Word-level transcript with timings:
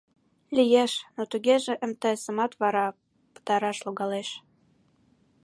Лиеш, 0.55 0.93
но 1.15 1.21
тугеже 1.31 1.73
МТС-ымат 1.89 2.51
вара 2.61 2.85
пытараш 3.33 3.77
логалеш. 3.85 4.29